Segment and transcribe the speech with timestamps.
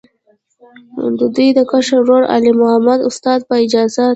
[1.19, 4.09] د دوي د کشر ورور، علي محمد استاذ، پۀ اجازت